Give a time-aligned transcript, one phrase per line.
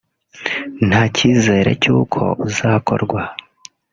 [0.87, 3.21] nta cyizere cy’uko uzakorwa